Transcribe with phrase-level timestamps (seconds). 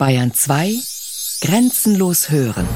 [0.00, 0.76] Bayern 2
[1.42, 2.66] Grenzenlos hören.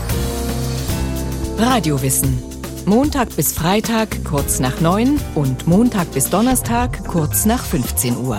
[1.56, 2.38] Radiowissen.
[2.84, 8.36] Montag bis Freitag kurz nach 9 und Montag bis Donnerstag kurz nach 15 Uhr.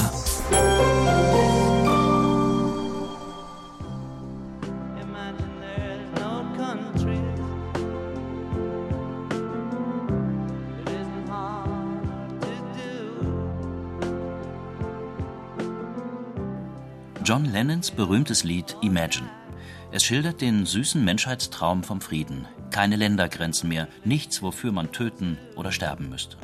[17.65, 19.27] Lennons berühmtes Lied Imagine.
[19.91, 22.45] Es schildert den süßen Menschheitstraum vom Frieden.
[22.69, 26.37] Keine Ländergrenzen mehr, nichts, wofür man töten oder sterben müsste.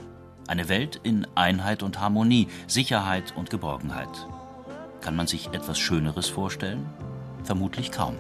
[0.47, 4.09] Eine Welt in Einheit und Harmonie, Sicherheit und Geborgenheit.
[5.01, 6.87] Kann man sich etwas Schöneres vorstellen?
[7.43, 8.15] Vermutlich kaum.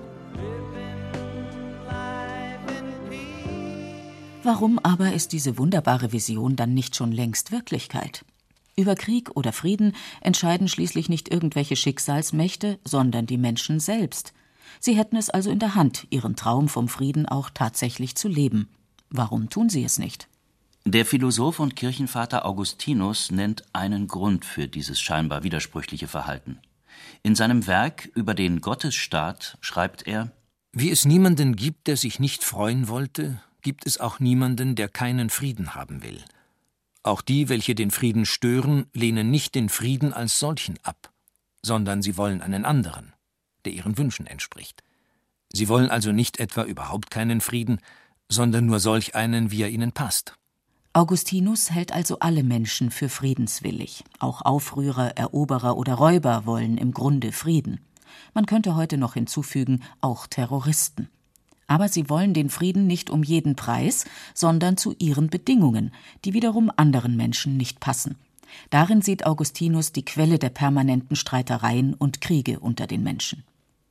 [4.43, 8.23] Warum aber ist diese wunderbare Vision dann nicht schon längst Wirklichkeit?
[8.81, 14.33] Über Krieg oder Frieden entscheiden schließlich nicht irgendwelche Schicksalsmächte, sondern die Menschen selbst.
[14.79, 18.69] Sie hätten es also in der Hand, ihren Traum vom Frieden auch tatsächlich zu leben.
[19.11, 20.27] Warum tun sie es nicht?
[20.83, 26.57] Der Philosoph und Kirchenvater Augustinus nennt einen Grund für dieses scheinbar widersprüchliche Verhalten.
[27.21, 30.31] In seinem Werk über den Gottesstaat schreibt er
[30.71, 35.29] Wie es niemanden gibt, der sich nicht freuen wollte, gibt es auch niemanden, der keinen
[35.29, 36.23] Frieden haben will.
[37.03, 41.11] Auch die, welche den Frieden stören, lehnen nicht den Frieden als solchen ab,
[41.63, 43.13] sondern sie wollen einen anderen,
[43.65, 44.83] der ihren Wünschen entspricht.
[45.51, 47.79] Sie wollen also nicht etwa überhaupt keinen Frieden,
[48.29, 50.35] sondern nur solch einen, wie er ihnen passt.
[50.93, 54.03] Augustinus hält also alle Menschen für friedenswillig.
[54.19, 57.79] Auch Aufrührer, Eroberer oder Räuber wollen im Grunde Frieden.
[58.33, 61.09] Man könnte heute noch hinzufügen, auch Terroristen.
[61.71, 65.93] Aber sie wollen den Frieden nicht um jeden Preis, sondern zu ihren Bedingungen,
[66.25, 68.17] die wiederum anderen Menschen nicht passen.
[68.71, 73.45] Darin sieht Augustinus die Quelle der permanenten Streitereien und Kriege unter den Menschen.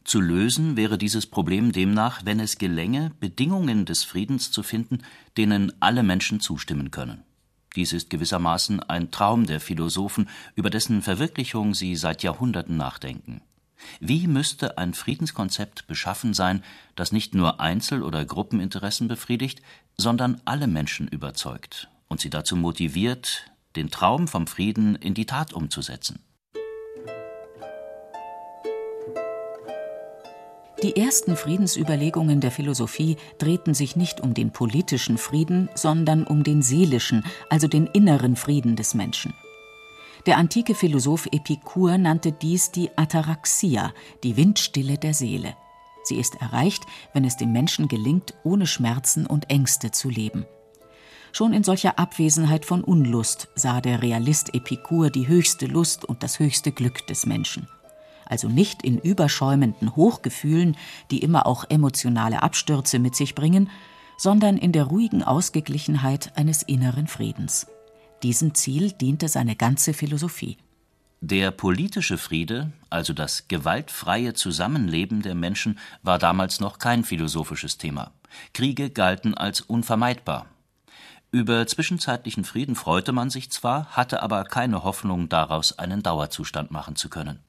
[0.05, 4.99] Zu lösen wäre dieses Problem demnach, wenn es gelänge, Bedingungen des Friedens zu finden,
[5.39, 7.23] denen alle Menschen zustimmen können.
[7.77, 13.41] Dies ist gewissermaßen ein Traum der Philosophen, über dessen Verwirklichung sie seit Jahrhunderten nachdenken.
[14.01, 16.63] Wie müsste ein Friedenskonzept beschaffen sein,
[16.97, 19.63] das nicht nur Einzel- oder Gruppeninteressen befriedigt,
[19.97, 25.53] sondern alle Menschen überzeugt und sie dazu motiviert, den Traum vom Frieden in die Tat
[25.53, 26.21] umzusetzen?
[30.83, 36.63] Die ersten Friedensüberlegungen der Philosophie drehten sich nicht um den politischen Frieden, sondern um den
[36.63, 39.35] seelischen, also den inneren Frieden des Menschen.
[40.27, 43.93] Der antike Philosoph Epikur nannte dies die Ataraxia,
[44.23, 45.57] die Windstille der Seele.
[46.03, 50.45] Sie ist erreicht, wenn es dem Menschen gelingt, ohne Schmerzen und Ängste zu leben.
[51.33, 56.39] Schon in solcher Abwesenheit von Unlust sah der Realist Epikur die höchste Lust und das
[56.39, 57.69] höchste Glück des Menschen.
[58.27, 60.77] Also nicht in überschäumenden Hochgefühlen,
[61.11, 63.71] die immer auch emotionale Abstürze mit sich bringen,
[64.17, 67.67] sondern in der ruhigen Ausgeglichenheit eines inneren Friedens.
[68.23, 70.59] Diesem Ziel diente seine ganze Philosophie.
[71.23, 78.13] Der politische Friede, also das gewaltfreie Zusammenleben der Menschen, war damals noch kein philosophisches Thema.
[78.53, 80.47] Kriege galten als unvermeidbar.
[81.33, 86.97] Über zwischenzeitlichen Frieden freute man sich zwar, hatte aber keine Hoffnung daraus einen Dauerzustand machen
[86.97, 87.41] zu können.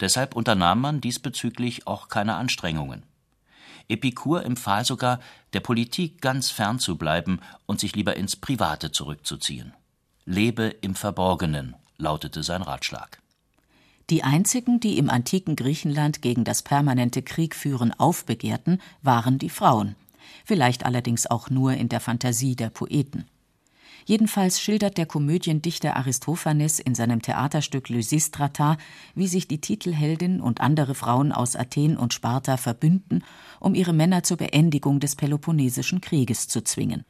[0.00, 3.04] Deshalb unternahm man diesbezüglich auch keine Anstrengungen.
[3.88, 5.20] Epikur empfahl sogar,
[5.52, 9.72] der Politik ganz fern zu bleiben und sich lieber ins Private zurückzuziehen.
[10.30, 13.20] Lebe im Verborgenen, lautete sein Ratschlag.
[14.10, 19.96] Die einzigen, die im antiken Griechenland gegen das permanente Kriegführen aufbegehrten, waren die Frauen,
[20.44, 23.24] vielleicht allerdings auch nur in der Fantasie der Poeten.
[24.06, 28.76] Jedenfalls schildert der Komödiendichter Aristophanes in seinem Theaterstück Lysistrata,
[29.16, 33.24] wie sich die Titelheldin und andere Frauen aus Athen und Sparta verbünden,
[33.58, 37.04] um ihre Männer zur Beendigung des Peloponnesischen Krieges zu zwingen.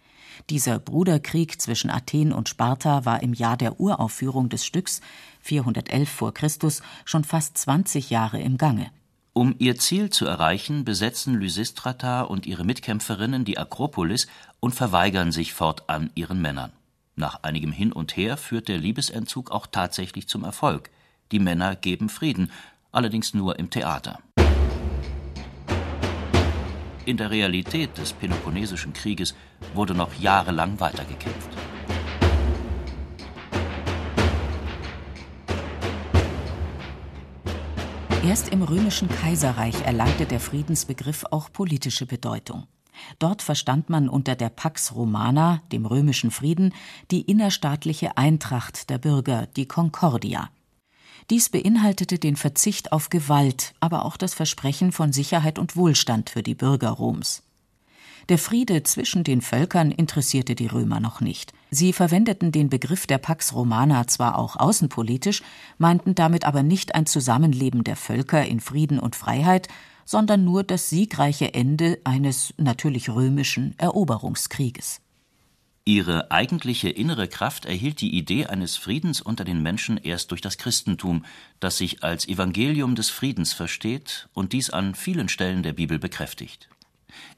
[0.49, 5.01] Dieser Bruderkrieg zwischen Athen und Sparta war im Jahr der Uraufführung des Stücks
[5.41, 8.91] 411 vor Christus schon fast 20 Jahre im Gange.
[9.33, 14.27] Um ihr Ziel zu erreichen, besetzen Lysistrata und ihre Mitkämpferinnen die Akropolis
[14.59, 16.73] und verweigern sich fortan ihren Männern.
[17.15, 20.91] Nach einigem Hin und Her führt der Liebesentzug auch tatsächlich zum Erfolg.
[21.33, 22.51] Die Männer geben Frieden,
[22.93, 24.19] allerdings nur im Theater.
[27.07, 29.35] In der Realität des Peloponnesischen Krieges
[29.75, 31.49] wurde noch jahrelang weitergekämpft.
[38.23, 42.67] Erst im römischen Kaiserreich erlangte der Friedensbegriff auch politische Bedeutung.
[43.19, 46.75] Dort verstand man unter der Pax Romana, dem römischen Frieden,
[47.11, 50.51] die innerstaatliche Eintracht der Bürger, die Concordia.
[51.31, 56.43] Dies beinhaltete den Verzicht auf Gewalt, aber auch das Versprechen von Sicherheit und Wohlstand für
[56.43, 57.45] die Bürger Roms.
[58.29, 61.53] Der Friede zwischen den Völkern interessierte die Römer noch nicht.
[61.71, 65.43] Sie verwendeten den Begriff der Pax Romana zwar auch außenpolitisch,
[65.79, 69.69] meinten damit aber nicht ein Zusammenleben der Völker in Frieden und Freiheit,
[70.05, 75.01] sondern nur das siegreiche Ende eines natürlich römischen Eroberungskrieges.
[75.85, 80.59] Ihre eigentliche innere Kraft erhielt die Idee eines Friedens unter den Menschen erst durch das
[80.59, 81.25] Christentum,
[81.59, 86.69] das sich als Evangelium des Friedens versteht und dies an vielen Stellen der Bibel bekräftigt.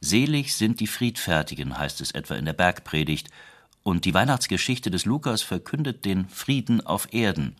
[0.01, 3.31] Selig sind die Friedfertigen, heißt es etwa in der Bergpredigt,
[3.85, 7.57] und die Weihnachtsgeschichte des Lukas verkündet den Frieden auf Erden.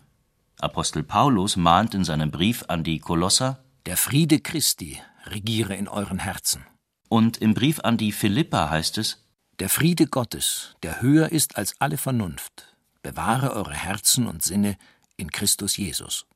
[0.61, 6.21] Apostel Paulus mahnt in seinem Brief an die Kolosser Der Friede Christi regiere in euren
[6.21, 6.65] Herzen.
[7.09, 9.22] Und im Brief an die Philippa heißt es
[9.61, 14.77] Der Friede Gottes, der höher ist als alle Vernunft, bewahre eure Herzen und Sinne
[15.17, 16.27] in Christus Jesus.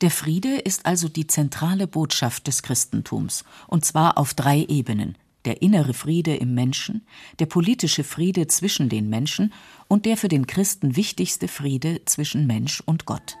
[0.00, 5.16] Der Friede ist also die zentrale Botschaft des Christentums, und zwar auf drei Ebenen
[5.46, 7.06] der innere Friede im Menschen,
[7.38, 9.54] der politische Friede zwischen den Menschen
[9.86, 13.36] und der für den Christen wichtigste Friede zwischen Mensch und Gott.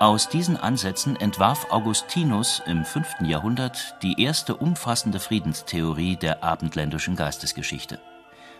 [0.00, 3.20] Aus diesen Ansätzen entwarf Augustinus im 5.
[3.20, 8.00] Jahrhundert die erste umfassende Friedenstheorie der abendländischen Geistesgeschichte.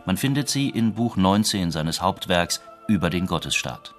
[0.04, 3.94] Man findet sie in Buch 19 seines Hauptwerks Über den Gottesstaat.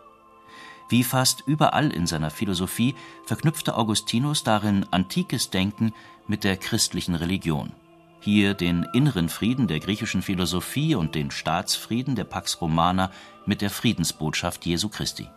[0.89, 2.93] Wie fast überall in seiner Philosophie
[3.25, 5.95] verknüpfte Augustinus darin antikes Denken
[6.27, 7.71] mit der christlichen Religion.
[8.19, 13.09] Hier den inneren Frieden der griechischen Philosophie und den Staatsfrieden der Pax Romana
[13.47, 15.27] mit der Friedensbotschaft Jesu Christi.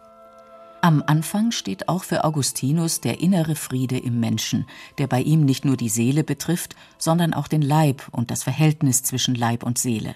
[0.84, 4.66] Am Anfang steht auch für Augustinus der innere Friede im Menschen,
[4.98, 9.02] der bei ihm nicht nur die Seele betrifft, sondern auch den Leib und das Verhältnis
[9.02, 10.14] zwischen Leib und Seele.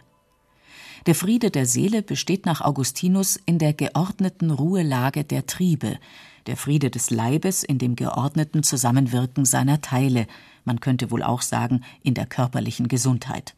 [1.06, 5.99] Der Friede der Seele besteht nach Augustinus in der geordneten Ruhelage der Triebe,
[6.47, 10.26] der Friede des Leibes in dem geordneten Zusammenwirken seiner Teile,
[10.67, 13.55] man könnte wohl auch sagen in der körperlichen Gesundheit.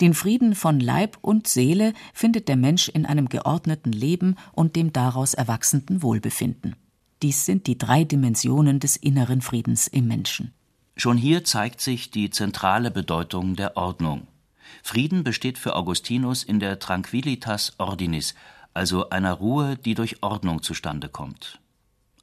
[0.00, 4.92] Den Frieden von Leib und Seele findet der Mensch in einem geordneten Leben und dem
[4.92, 6.76] daraus erwachsenden Wohlbefinden.
[7.22, 10.52] Dies sind die drei Dimensionen des inneren Friedens im Menschen.
[10.96, 14.28] Schon hier zeigt sich die zentrale Bedeutung der Ordnung.
[14.82, 18.34] Frieden besteht für Augustinus in der Tranquillitas Ordinis,
[18.74, 21.60] also einer Ruhe, die durch Ordnung zustande kommt.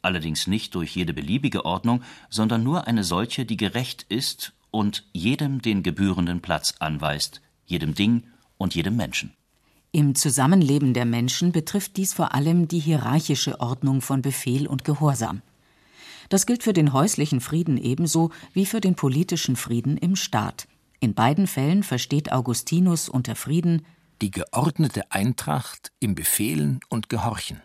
[0.02, 5.62] Allerdings nicht durch jede beliebige Ordnung, sondern nur eine solche, die gerecht ist und jedem
[5.62, 7.42] den gebührenden Platz anweist,
[7.72, 8.24] jedem Ding
[8.58, 9.34] und jedem Menschen.
[9.92, 15.42] Im Zusammenleben der Menschen betrifft dies vor allem die hierarchische Ordnung von Befehl und Gehorsam.
[16.30, 20.68] Das gilt für den häuslichen Frieden ebenso wie für den politischen Frieden im Staat.
[21.02, 23.86] In beiden Fällen versteht Augustinus unter Frieden
[24.22, 27.60] die geordnete Eintracht im Befehlen und Gehorchen.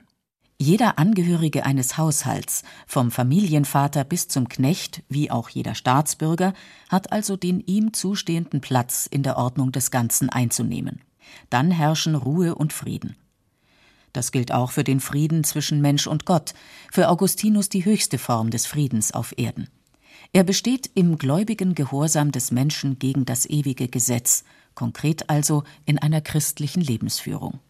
[0.59, 6.55] Jeder Angehörige eines Haushalts, vom Familienvater bis zum Knecht, wie auch jeder Staatsbürger,
[6.89, 11.03] hat also den ihm zustehenden Platz in der Ordnung des Ganzen einzunehmen.
[11.51, 13.17] Dann herrschen Ruhe und Frieden.
[14.15, 16.55] Das gilt auch für den Frieden zwischen Mensch und Gott,
[16.91, 19.69] für Augustinus die höchste Form des Friedens auf Erden.
[20.33, 24.45] Er besteht im gläubigen Gehorsam des Menschen gegen das ewige Gesetz,
[24.75, 27.61] konkret also in einer christlichen Lebensführung.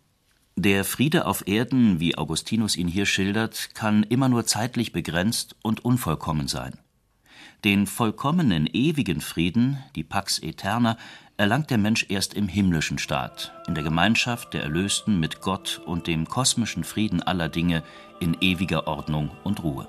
[0.58, 5.84] Der Friede auf Erden, wie Augustinus ihn hier schildert, kann immer nur zeitlich begrenzt und
[5.84, 6.78] unvollkommen sein.
[7.62, 10.96] Den vollkommenen ewigen Frieden, die Pax Eterna,
[11.36, 16.06] erlangt der Mensch erst im himmlischen Staat, in der Gemeinschaft der Erlösten mit Gott und
[16.06, 17.82] dem kosmischen Frieden aller Dinge
[18.20, 19.86] in ewiger Ordnung und Ruhe.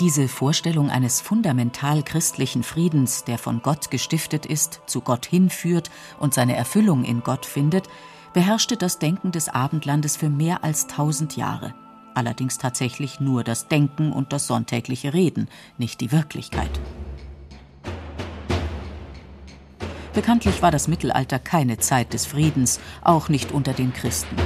[0.00, 5.90] Diese Vorstellung eines fundamental christlichen Friedens, der von Gott gestiftet ist, zu Gott hinführt
[6.20, 7.88] und seine Erfüllung in Gott findet,
[8.32, 11.74] beherrschte das Denken des Abendlandes für mehr als tausend Jahre.
[12.14, 16.70] Allerdings tatsächlich nur das Denken und das sonntägliche Reden, nicht die Wirklichkeit.
[20.14, 24.36] Bekanntlich war das Mittelalter keine Zeit des Friedens, auch nicht unter den Christen.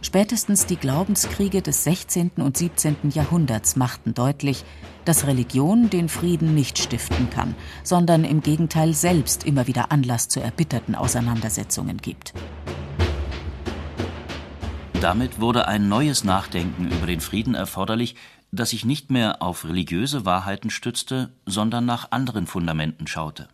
[0.00, 2.32] Spätestens die Glaubenskriege des 16.
[2.36, 2.96] und 17.
[3.10, 4.64] Jahrhunderts machten deutlich,
[5.04, 10.40] dass Religion den Frieden nicht stiften kann, sondern im Gegenteil selbst immer wieder Anlass zu
[10.40, 12.32] erbitterten Auseinandersetzungen gibt.
[15.00, 18.16] Damit wurde ein neues Nachdenken über den Frieden erforderlich,
[18.50, 23.48] das sich nicht mehr auf religiöse Wahrheiten stützte, sondern nach anderen Fundamenten schaute.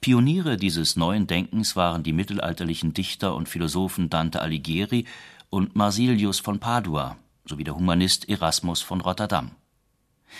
[0.00, 5.04] Pioniere dieses neuen Denkens waren die mittelalterlichen Dichter und Philosophen Dante Alighieri
[5.50, 9.50] und Marsilius von Padua, sowie der Humanist Erasmus von Rotterdam.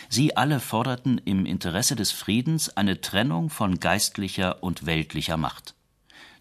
[0.09, 5.75] Sie alle forderten im Interesse des Friedens eine Trennung von geistlicher und weltlicher Macht.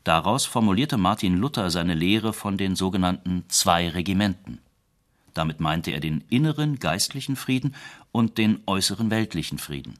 [0.03, 4.59] Daraus formulierte Martin Luther seine Lehre von den sogenannten zwei Regimenten.
[5.33, 7.75] Damit meinte er den inneren geistlichen Frieden
[8.11, 9.95] und den äußeren weltlichen Frieden.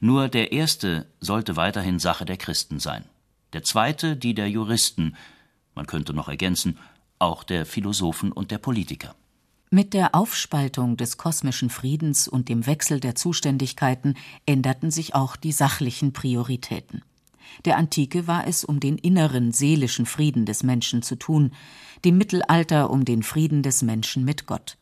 [0.00, 3.04] Nur der erste sollte weiterhin Sache der Christen sein,
[3.52, 5.16] der zweite die der Juristen,
[5.74, 6.78] man könnte noch ergänzen,
[7.18, 9.14] auch der Philosophen und der Politiker.
[9.70, 14.14] Mit der Aufspaltung des kosmischen Friedens und dem Wechsel der Zuständigkeiten
[14.46, 17.02] änderten sich auch die sachlichen Prioritäten.
[17.64, 21.52] Der Antike war es um den inneren seelischen Frieden des Menschen zu tun,
[22.04, 24.78] dem Mittelalter um den Frieden des Menschen mit Gott.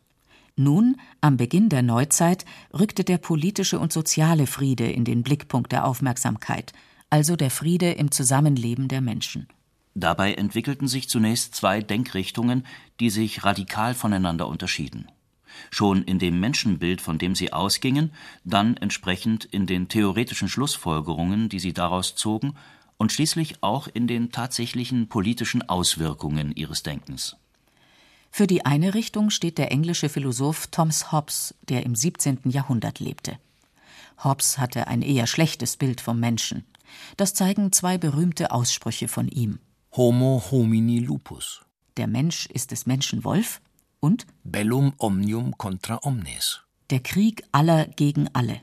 [0.56, 5.84] Nun, am Beginn der Neuzeit, rückte der politische und soziale Friede in den Blickpunkt der
[5.84, 6.72] Aufmerksamkeit,
[7.10, 9.48] also der Friede im Zusammenleben der Menschen.
[9.98, 12.66] Dabei entwickelten sich zunächst zwei Denkrichtungen,
[13.00, 15.10] die sich radikal voneinander unterschieden.
[15.70, 18.12] Schon in dem Menschenbild, von dem sie ausgingen,
[18.44, 22.52] dann entsprechend in den theoretischen Schlussfolgerungen, die sie daraus zogen,
[22.98, 27.36] und schließlich auch in den tatsächlichen politischen Auswirkungen ihres Denkens.
[28.30, 32.40] Für die eine Richtung steht der englische Philosoph Thomas Hobbes, der im 17.
[32.44, 33.38] Jahrhundert lebte.
[34.22, 36.64] Hobbes hatte ein eher schlechtes Bild vom Menschen.
[37.16, 39.58] Das zeigen zwei berühmte Aussprüche von ihm.
[39.96, 41.62] Homo homini lupus.
[41.96, 43.62] Der Mensch ist des Menschen Wolf
[43.98, 46.60] und Bellum omnium contra omnes.
[46.90, 48.60] Der Krieg aller gegen alle.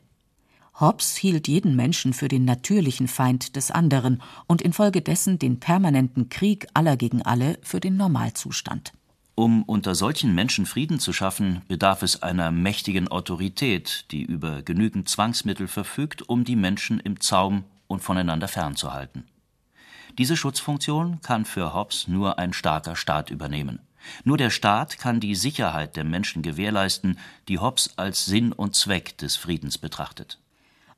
[0.80, 6.68] Hobbes hielt jeden Menschen für den natürlichen Feind des anderen und infolgedessen den permanenten Krieg
[6.75, 8.94] aller gegen alle für den Normalzustand.
[9.34, 15.10] Um unter solchen Menschen Frieden zu schaffen, bedarf es einer mächtigen Autorität, die über genügend
[15.10, 19.24] Zwangsmittel verfügt, um die Menschen im Zaum und voneinander fernzuhalten.
[20.17, 23.79] Diese Schutzfunktion kann für Hobbes nur ein starker Staat übernehmen.
[24.24, 27.17] Nur der Staat kann die Sicherheit der Menschen gewährleisten,
[27.48, 30.39] die Hobbes als Sinn und Zweck des Friedens betrachtet.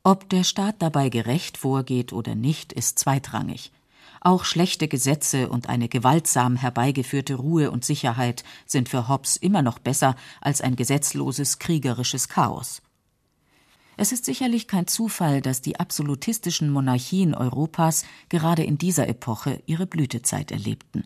[0.04, 3.72] Ob der Staat dabei gerecht vorgeht oder nicht, ist zweitrangig.
[4.20, 9.80] Auch schlechte Gesetze und eine gewaltsam herbeigeführte Ruhe und Sicherheit sind für Hobbes immer noch
[9.80, 12.82] besser als ein gesetzloses kriegerisches Chaos.
[13.98, 19.86] Es ist sicherlich kein Zufall, dass die absolutistischen Monarchien Europas gerade in dieser Epoche ihre
[19.86, 21.06] Blütezeit erlebten.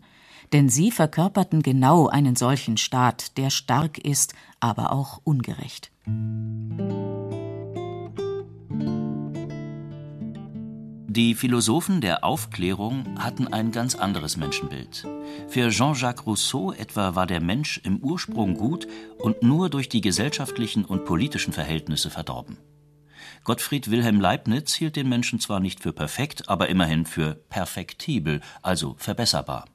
[0.52, 5.92] Denn sie verkörperten genau einen solchen Staat, der stark ist, aber auch ungerecht.
[11.12, 15.06] Die Philosophen der Aufklärung hatten ein ganz anderes Menschenbild.
[15.48, 18.86] Für Jean-Jacques Rousseau etwa war der Mensch im Ursprung gut
[19.18, 22.58] und nur durch die gesellschaftlichen und politischen Verhältnisse verdorben.
[23.44, 28.94] Gottfried Wilhelm Leibniz hielt den Menschen zwar nicht für perfekt, aber immerhin für perfektibel, also
[28.98, 29.66] verbesserbar.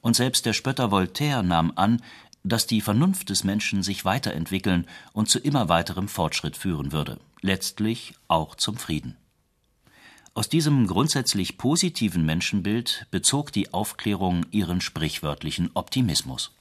[0.00, 2.02] Und selbst der Spötter Voltaire nahm an,
[2.44, 8.14] dass die Vernunft des Menschen sich weiterentwickeln und zu immer weiterem Fortschritt führen würde, letztlich
[8.28, 9.16] auch zum Frieden.
[10.34, 16.52] Aus diesem grundsätzlich positiven Menschenbild bezog die Aufklärung ihren sprichwörtlichen Optimismus.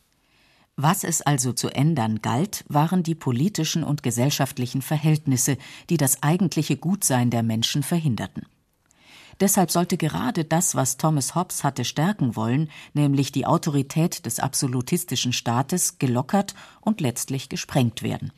[0.80, 5.58] Was es also zu ändern galt, waren die politischen und gesellschaftlichen Verhältnisse,
[5.90, 8.46] die das eigentliche Gutsein der Menschen verhinderten.
[9.40, 15.34] Deshalb sollte gerade das, was Thomas Hobbes hatte stärken wollen, nämlich die Autorität des absolutistischen
[15.34, 18.32] Staates, gelockert und letztlich gesprengt werden.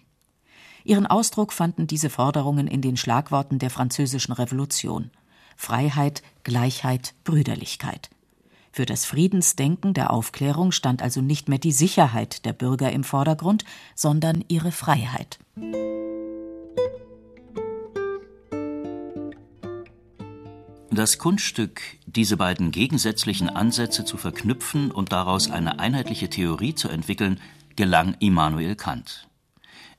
[0.86, 5.12] Ihren Ausdruck fanden diese Forderungen in den Schlagworten der Französischen Revolution
[5.58, 8.10] Freiheit, Gleichheit, Brüderlichkeit.
[8.80, 13.66] Für das Friedensdenken der Aufklärung stand also nicht mehr die Sicherheit der Bürger im Vordergrund,
[13.94, 15.38] sondern ihre Freiheit.
[20.92, 27.42] Das Kunststück, diese beiden gegensätzlichen Ansätze zu verknüpfen und daraus eine einheitliche Theorie zu entwickeln,
[27.76, 29.28] gelang Immanuel Kant.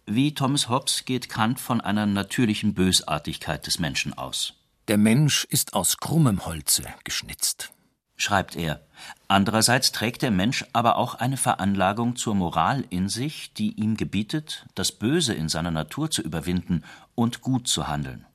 [0.06, 4.54] Wie Thomas Hobbes geht Kant von einer natürlichen Bösartigkeit des Menschen aus.
[4.88, 7.74] Der Mensch ist aus krummem Holze geschnitzt
[8.22, 8.80] schreibt er.
[9.28, 14.66] Andererseits trägt der Mensch aber auch eine Veranlagung zur Moral in sich, die ihm gebietet,
[14.74, 16.84] das Böse in seiner Natur zu überwinden
[17.14, 18.26] und gut zu handeln.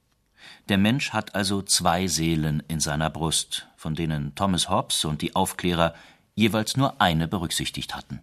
[0.70, 5.36] Der Mensch hat also zwei Seelen in seiner Brust, von denen Thomas Hobbes und die
[5.36, 5.94] Aufklärer
[6.34, 8.20] jeweils nur eine berücksichtigt hatten.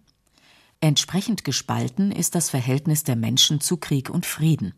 [0.81, 4.75] Entsprechend gespalten ist das Verhältnis der Menschen zu Krieg und Frieden.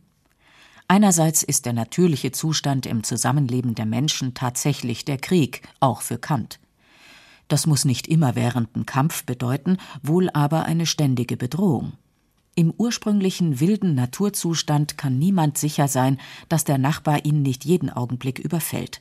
[0.87, 6.61] Einerseits ist der natürliche Zustand im Zusammenleben der Menschen tatsächlich der Krieg, auch für Kant.
[7.49, 11.93] Das muss nicht immerwährenden Kampf bedeuten, wohl aber eine ständige Bedrohung.
[12.57, 18.39] Im ursprünglichen wilden Naturzustand kann niemand sicher sein, dass der Nachbar ihn nicht jeden Augenblick
[18.39, 19.01] überfällt.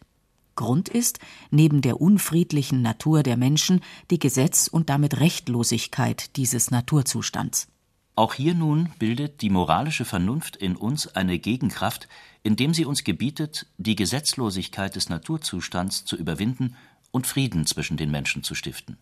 [0.56, 1.20] Grund ist,
[1.52, 3.82] neben der unfriedlichen Natur der Menschen,
[4.12, 7.68] die Gesetz- und damit Rechtlosigkeit dieses Naturzustands.
[8.16, 12.08] Auch hier nun bildet die moralische Vernunft in uns eine Gegenkraft,
[12.44, 16.76] indem sie uns gebietet, die Gesetzlosigkeit des Naturzustands zu überwinden
[17.14, 18.98] und Frieden zwischen den Menschen zu stiften.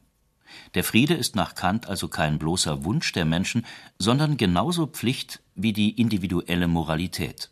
[0.75, 3.65] Der Friede ist nach Kant also kein bloßer Wunsch der Menschen,
[3.97, 7.49] sondern genauso Pflicht wie die individuelle Moralität.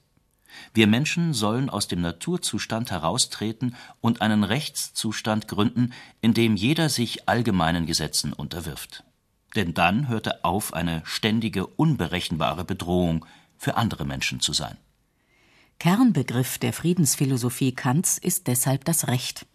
[0.74, 7.30] Wir Menschen sollen aus dem Naturzustand heraustreten und einen Rechtszustand gründen, in dem jeder sich
[7.30, 9.06] allgemeinen Gesetzen unterwirft.
[9.56, 13.25] Denn dann hört er auf, eine ständige, unberechenbare Bedrohung
[13.58, 14.78] für andere Menschen zu sein.
[15.80, 19.46] Kernbegriff der Friedensphilosophie Kants ist deshalb das Recht.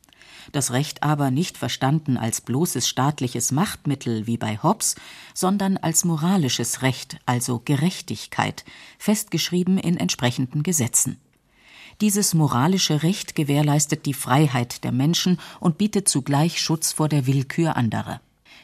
[0.53, 4.97] Das Recht aber nicht verstanden als bloßes staatliches Machtmittel wie bei Hobbes,
[5.33, 8.65] sondern als moralisches Recht, also Gerechtigkeit,
[8.99, 11.19] festgeschrieben in entsprechenden Gesetzen.
[12.01, 17.77] Dieses moralische Recht gewährleistet die Freiheit der Menschen und bietet zugleich Schutz vor der Willkür
[17.77, 18.21] anderer.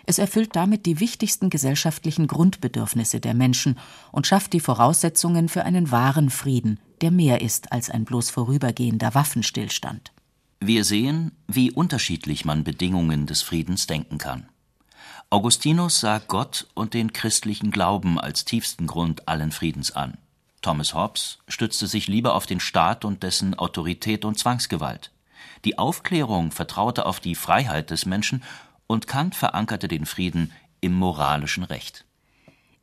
[0.07, 3.79] Es erfüllt damit die wichtigsten gesellschaftlichen Grundbedürfnisse der Menschen
[4.11, 9.15] und schafft die Voraussetzungen für einen wahren Frieden, der mehr ist als ein bloß vorübergehender
[9.15, 10.13] Waffenstillstand.
[10.63, 14.47] Wir sehen, wie unterschiedlich man Bedingungen des Friedens denken kann.
[15.31, 20.19] Augustinus sah Gott und den christlichen Glauben als tiefsten Grund allen Friedens an.
[20.61, 25.13] Thomas Hobbes stützte sich lieber auf den Staat und dessen Autorität und Zwangsgewalt.
[25.65, 28.43] Die Aufklärung vertraute auf die Freiheit des Menschen
[28.87, 30.53] und Kant verankerte den Frieden
[30.83, 32.05] im moralischen Recht.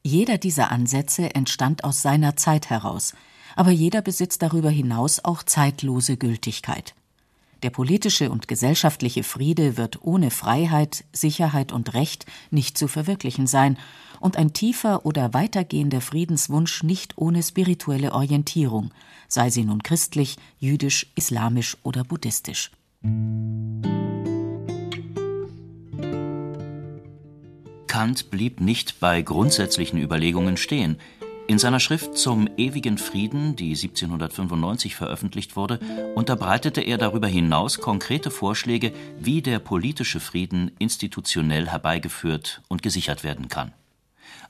[0.02, 3.14] Jeder dieser Ansätze entstand aus seiner Zeit heraus,
[3.56, 6.96] aber jeder besitzt darüber hinaus auch zeitlose Gültigkeit.
[7.64, 13.78] Der politische und gesellschaftliche Friede wird ohne Freiheit, Sicherheit und Recht nicht zu verwirklichen sein
[14.20, 18.92] und ein tiefer oder weitergehender Friedenswunsch nicht ohne spirituelle Orientierung,
[19.28, 22.72] sei sie nun christlich, jüdisch, islamisch oder buddhistisch.
[27.88, 30.98] Kant blieb nicht bei grundsätzlichen Überlegungen stehen.
[31.48, 35.80] In seiner Schrift zum ewigen Frieden, die 1795 veröffentlicht wurde,
[36.14, 43.48] unterbreitete er darüber hinaus konkrete Vorschläge, wie der politische Frieden institutionell herbeigeführt und gesichert werden
[43.48, 43.72] kann.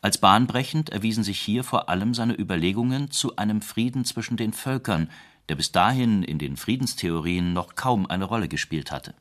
[0.01, 5.11] Als bahnbrechend erwiesen sich hier vor allem seine Überlegungen zu einem Frieden zwischen den Völkern,
[5.49, 9.13] der bis dahin in den Friedenstheorien noch kaum eine Rolle gespielt hatte.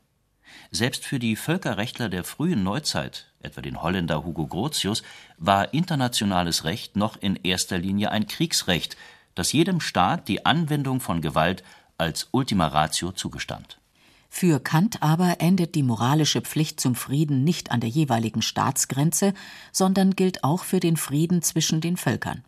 [0.71, 5.03] Selbst für die Völkerrechtler der frühen Neuzeit, etwa den Holländer Hugo Grotius,
[5.37, 8.97] war internationales Recht noch in erster Linie ein Kriegsrecht,
[9.35, 11.63] das jedem Staat die Anwendung von Gewalt
[11.97, 13.79] als Ultima Ratio zugestand.
[14.29, 19.33] Für Kant aber endet die moralische Pflicht zum Frieden nicht an der jeweiligen Staatsgrenze,
[19.71, 22.43] sondern gilt auch für den Frieden zwischen den Völkern.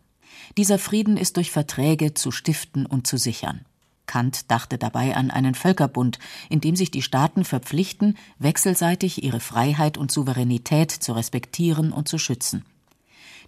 [0.56, 3.64] Dieser Frieden ist durch Verträge zu stiften und zu sichern.
[4.10, 6.18] Kant dachte dabei an einen Völkerbund,
[6.48, 12.18] in dem sich die Staaten verpflichten, wechselseitig ihre Freiheit und Souveränität zu respektieren und zu
[12.18, 12.64] schützen.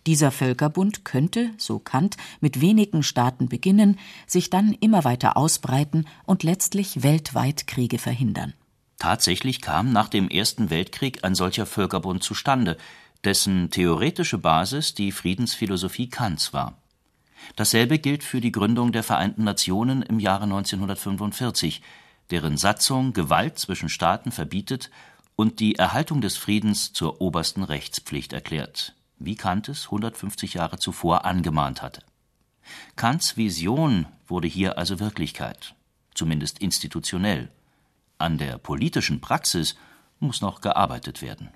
[0.07, 3.99] Dieser Völkerbund könnte, so Kant, mit wenigen Staaten beginnen,
[4.29, 8.55] sich dann immer weiter ausbreiten und letztlich weltweit Kriege verhindern.
[8.99, 12.77] Tatsächlich kam nach dem Ersten Weltkrieg ein solcher Völkerbund zustande,
[13.25, 16.82] dessen theoretische Basis die Friedensphilosophie Kants war.
[17.57, 21.83] Dasselbe gilt für die Gründung der Vereinten Nationen im Jahre 1945,
[22.31, 24.91] deren Satzung Gewalt zwischen Staaten verbietet
[25.37, 31.25] und die Erhaltung des Friedens zur obersten Rechtspflicht erklärt, wie Kant es 150 Jahre zuvor
[31.25, 32.03] angemahnt hatte.
[32.97, 35.75] Kants Vision wurde hier also Wirklichkeit,
[36.15, 37.51] zumindest institutionell.
[38.19, 39.77] An der politischen Praxis
[40.21, 41.51] muss noch gearbeitet werden.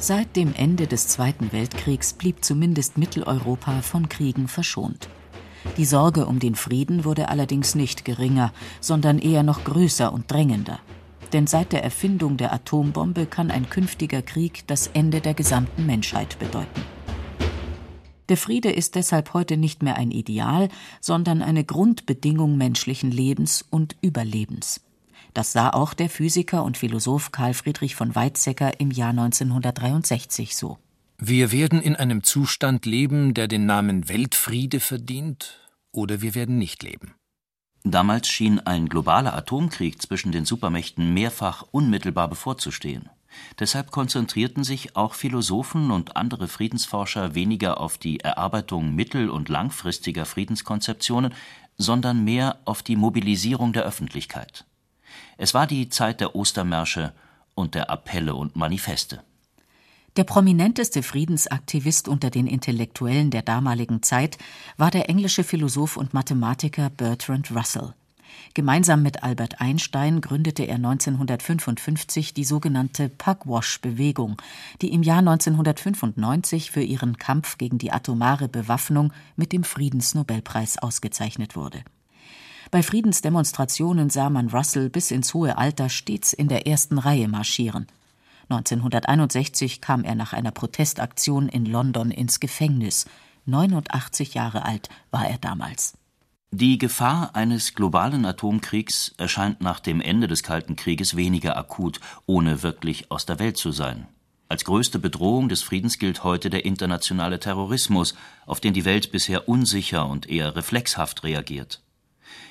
[0.00, 5.08] Seit dem Ende des Zweiten Weltkriegs blieb zumindest Mitteleuropa von Kriegen verschont.
[5.76, 10.78] Die Sorge um den Frieden wurde allerdings nicht geringer, sondern eher noch größer und drängender.
[11.32, 16.38] Denn seit der Erfindung der Atombombe kann ein künftiger Krieg das Ende der gesamten Menschheit
[16.38, 16.80] bedeuten.
[18.28, 20.68] Der Friede ist deshalb heute nicht mehr ein Ideal,
[21.00, 24.80] sondern eine Grundbedingung menschlichen Lebens und Überlebens.
[25.38, 30.78] Das sah auch der Physiker und Philosoph Karl Friedrich von Weizsäcker im Jahr 1963 so.
[31.16, 35.60] Wir werden in einem Zustand leben, der den Namen Weltfriede verdient,
[35.92, 37.14] oder wir werden nicht leben.
[37.84, 43.08] Damals schien ein globaler Atomkrieg zwischen den Supermächten mehrfach unmittelbar bevorzustehen.
[43.60, 50.26] Deshalb konzentrierten sich auch Philosophen und andere Friedensforscher weniger auf die Erarbeitung mittel- und langfristiger
[50.26, 51.32] Friedenskonzeptionen,
[51.76, 54.64] sondern mehr auf die Mobilisierung der Öffentlichkeit.
[55.36, 57.12] Es war die Zeit der Ostermärsche
[57.54, 59.22] und der Appelle und Manifeste.
[60.16, 64.36] Der prominenteste Friedensaktivist unter den Intellektuellen der damaligen Zeit
[64.76, 67.94] war der englische Philosoph und Mathematiker Bertrand Russell.
[68.54, 74.40] Gemeinsam mit Albert Einstein gründete er 1955 die sogenannte Pugwash-Bewegung,
[74.82, 81.56] die im Jahr 1995 für ihren Kampf gegen die atomare Bewaffnung mit dem Friedensnobelpreis ausgezeichnet
[81.56, 81.84] wurde.
[82.70, 87.86] Bei Friedensdemonstrationen sah man Russell bis ins hohe Alter stets in der ersten Reihe marschieren.
[88.50, 93.06] 1961 kam er nach einer Protestaktion in London ins Gefängnis.
[93.46, 95.94] 89 Jahre alt war er damals.
[96.50, 102.62] Die Gefahr eines globalen Atomkriegs erscheint nach dem Ende des Kalten Krieges weniger akut, ohne
[102.62, 104.06] wirklich aus der Welt zu sein.
[104.48, 108.14] Als größte Bedrohung des Friedens gilt heute der internationale Terrorismus,
[108.46, 111.82] auf den die Welt bisher unsicher und eher reflexhaft reagiert.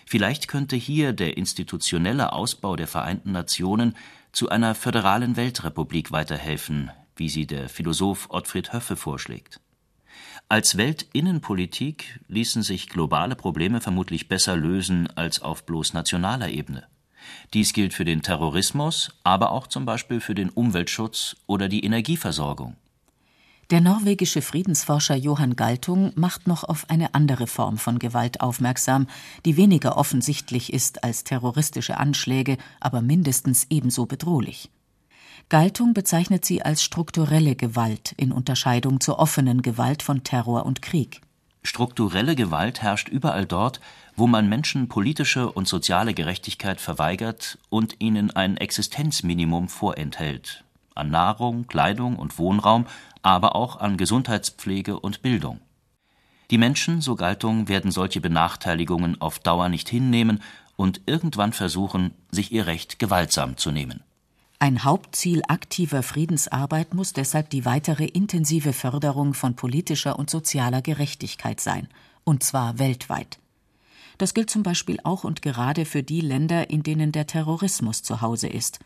[0.06, 3.96] Vielleicht könnte hier der institutionelle Ausbau der Vereinten Nationen
[4.32, 9.60] zu einer föderalen Weltrepublik weiterhelfen, wie sie der Philosoph Ottfried Höffe vorschlägt.
[10.50, 16.88] Als Weltinnenpolitik ließen sich globale Probleme vermutlich besser lösen als auf bloß nationaler Ebene.
[17.54, 22.78] Dies gilt für den Terrorismus, aber auch zum Beispiel für den Umweltschutz oder die Energieversorgung.
[23.70, 29.08] Der norwegische Friedensforscher Johann Galtung macht noch auf eine andere Form von Gewalt aufmerksam,
[29.44, 34.70] die weniger offensichtlich ist als terroristische Anschläge, aber mindestens ebenso bedrohlich.
[35.50, 41.20] Galtung bezeichnet sie als strukturelle Gewalt in Unterscheidung zur offenen Gewalt von Terror und Krieg.
[41.62, 43.82] Strukturelle Gewalt herrscht überall dort,
[44.16, 50.64] wo man Menschen politische und soziale Gerechtigkeit verweigert und ihnen ein Existenzminimum vorenthält
[50.98, 52.86] an Nahrung, Kleidung und Wohnraum,
[53.22, 55.60] aber auch an Gesundheitspflege und Bildung.
[56.50, 60.42] Die Menschen, so Galtung, werden solche Benachteiligungen auf Dauer nicht hinnehmen
[60.78, 64.04] und irgendwann versuchen, sich ihr Recht gewaltsam zu nehmen.
[64.60, 71.60] Ein Hauptziel aktiver Friedensarbeit muss deshalb die weitere intensive Förderung von politischer und sozialer Gerechtigkeit
[71.60, 71.88] sein,
[72.24, 73.38] und zwar weltweit.
[74.18, 78.22] Das gilt zum Beispiel auch und gerade für die Länder, in denen der Terrorismus zu
[78.22, 78.80] Hause ist.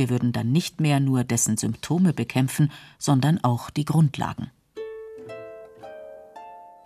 [0.00, 4.50] Wir würden dann nicht mehr nur dessen Symptome bekämpfen, sondern auch die Grundlagen.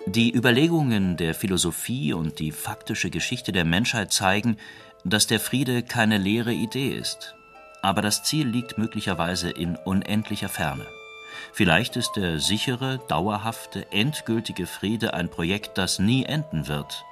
[0.07, 4.57] Die Überlegungen der Philosophie und die faktische Geschichte der Menschheit zeigen,
[5.05, 7.37] dass der Friede keine leere Idee ist,
[7.83, 10.85] aber das Ziel liegt möglicherweise in unendlicher Ferne.
[11.53, 17.05] Vielleicht ist der sichere, dauerhafte, endgültige Friede ein Projekt, das nie enden wird.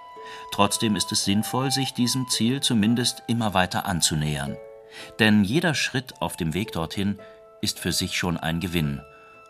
[0.51, 4.57] Trotzdem ist es sinnvoll, sich diesem Ziel zumindest immer weiter anzunähern.
[5.19, 7.19] Denn jeder Schritt auf dem Weg dorthin
[7.61, 9.01] ist für sich schon ein Gewinn.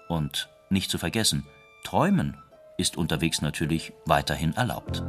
[0.09, 1.47] Und nicht zu vergessen,
[1.85, 2.37] träumen
[2.77, 5.03] ist unterwegs natürlich weiterhin erlaubt.